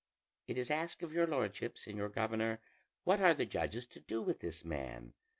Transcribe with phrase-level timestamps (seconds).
[0.47, 2.59] It is asked of your lordship, señor governor,
[3.03, 5.13] what are the judges to do with this man?